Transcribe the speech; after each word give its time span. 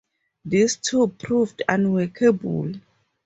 This 0.43 0.77
too 0.77 1.09
proved 1.09 1.61
unworkable. 1.69 2.73